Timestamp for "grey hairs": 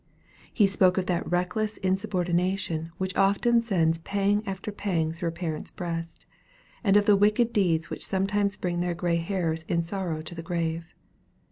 8.95-9.61